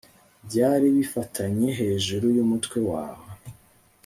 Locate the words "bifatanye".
0.95-1.67